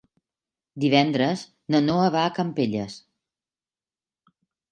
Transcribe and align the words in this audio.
Divendres 0.83 1.43
na 1.75 1.81
Noa 1.89 2.07
va 2.17 2.23
a 2.29 2.33
Campelles. 2.39 2.97